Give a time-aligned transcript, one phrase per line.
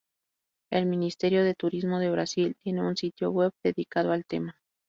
[0.71, 4.57] El Ministerio de Turismo de Brasil tiene un sitio web dedicado al tema.